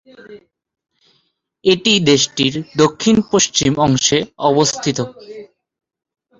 এটি 1.65 1.93
দেশটির 2.09 2.53
দক্ষিণ-পশ্চিম 2.77 3.71
অংশে 3.85 4.17
অবস্থিত। 4.49 4.97